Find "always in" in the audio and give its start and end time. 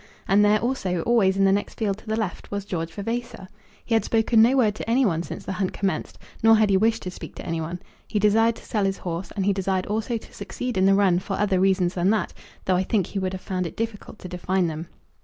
1.03-1.45